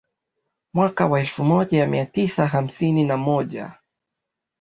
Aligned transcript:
Mwaka 0.73 1.05
wa 1.07 1.19
elfu 1.19 1.43
moja 1.43 1.87
mia 1.87 2.05
tisa 2.05 2.47
hamsini 2.47 3.03
na 3.03 3.17
moja 3.17 3.73